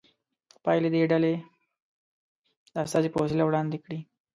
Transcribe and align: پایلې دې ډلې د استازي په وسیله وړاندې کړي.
پایلې 0.63 0.89
دې 0.93 1.01
ډلې 1.11 1.33
د 2.73 2.75
استازي 2.85 3.09
په 3.11 3.19
وسیله 3.23 3.43
وړاندې 3.45 3.77
کړي. 3.83 3.99